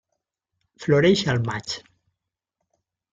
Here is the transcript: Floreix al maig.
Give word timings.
Floreix 0.85 1.21
al 1.33 1.41
maig. 1.49 1.75